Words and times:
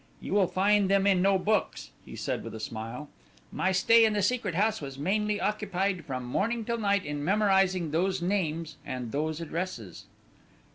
You 0.19 0.33
will 0.33 0.47
find 0.47 0.89
them 0.89 1.05
in 1.05 1.21
no 1.21 1.37
books," 1.37 1.91
he 2.03 2.15
said 2.15 2.43
with 2.43 2.55
a 2.55 2.59
smile; 2.59 3.07
"my 3.51 3.71
stay 3.71 4.03
in 4.03 4.13
the 4.13 4.23
Secret 4.23 4.55
House 4.55 4.81
was 4.81 4.97
mainly 4.97 5.39
occupied 5.39 6.05
from 6.05 6.25
morning 6.25 6.65
till 6.65 6.79
night 6.79 7.05
in 7.05 7.23
memorizing 7.23 7.91
those 7.91 8.19
names 8.19 8.77
and 8.83 9.11
those 9.11 9.39
addresses." 9.39 10.05